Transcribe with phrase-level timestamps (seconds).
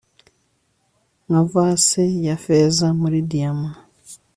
[1.25, 3.69] nka vase ya feza muri diyama